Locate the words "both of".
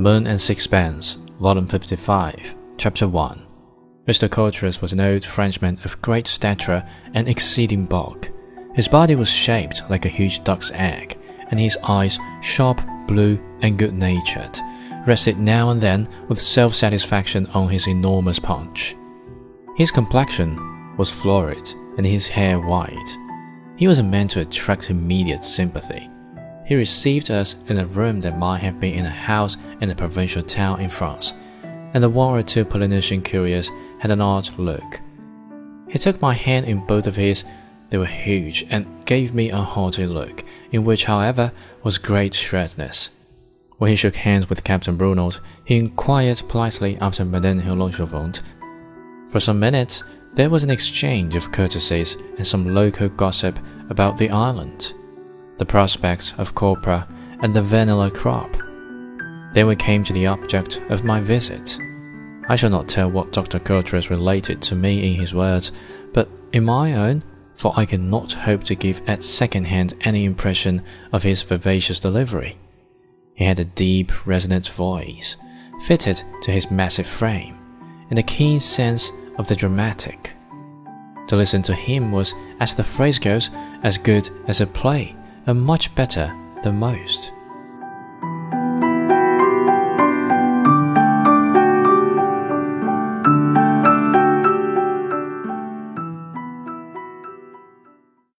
36.86-37.16